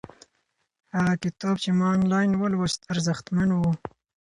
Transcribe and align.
هغه 0.95 1.13
کتاب 1.23 1.55
چې 1.63 1.69
ما 1.77 1.87
آنلاین 1.95 2.31
ولوست 2.41 2.81
ارزښتمن 2.93 3.49
و. 3.53 3.61